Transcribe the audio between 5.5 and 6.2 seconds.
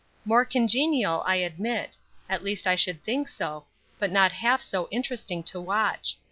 watch.